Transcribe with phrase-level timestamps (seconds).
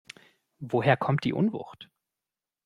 [0.57, 1.91] Woher kommt die Unwucht?